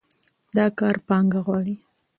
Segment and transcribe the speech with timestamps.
[0.55, 1.75] دا کار پانګه غواړي.